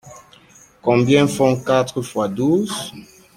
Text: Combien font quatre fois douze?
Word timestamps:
Combien 0.81 1.27
font 1.27 1.55
quatre 1.63 2.01
fois 2.01 2.27
douze? 2.27 2.91